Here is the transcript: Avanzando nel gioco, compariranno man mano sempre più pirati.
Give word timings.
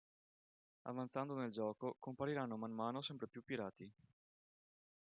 Avanzando 0.87 1.35
nel 1.35 1.51
gioco, 1.51 1.95
compariranno 1.99 2.57
man 2.57 2.71
mano 2.71 3.03
sempre 3.03 3.27
più 3.27 3.43
pirati. 3.43 3.87